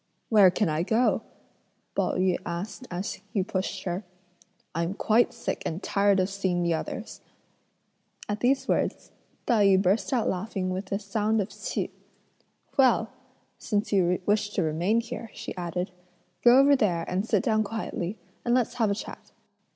[0.29, 1.21] "Where can I go?"
[1.93, 4.03] Pao yü asked as he pushed her.
[4.73, 7.21] "I'm quite sick and tired of seeing the others."
[8.27, 9.11] At these words,
[9.45, 11.91] Tai yü burst out laughing with a sound of Ch'ih.
[12.79, 13.09] "Well!
[13.59, 15.91] since you wish to remain here," she added,
[16.43, 19.33] "go over there and sit down quietly, and let's have a chat."